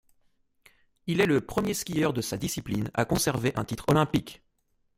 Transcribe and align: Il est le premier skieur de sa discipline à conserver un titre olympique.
Il 1.05 1.21
est 1.21 1.27
le 1.27 1.41
premier 1.41 1.75
skieur 1.75 2.11
de 2.11 2.21
sa 2.21 2.35
discipline 2.35 2.89
à 2.95 3.05
conserver 3.05 3.51
un 3.55 3.63
titre 3.65 3.85
olympique. 3.89 4.41